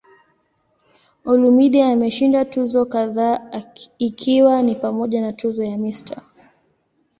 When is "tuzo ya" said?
5.33-5.77